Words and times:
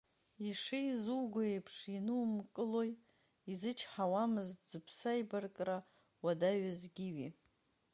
Ишеизуго 0.47 1.41
еиԥш 1.51 1.75
инумкылои, 1.97 2.91
изычҳауамызт 3.51 4.59
зԥсы 4.71 5.07
аибаркра 5.13 5.77
уадаҩыз 6.23 6.81
Гиви. 6.95 7.29